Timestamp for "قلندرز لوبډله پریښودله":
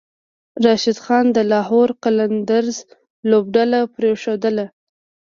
2.03-4.65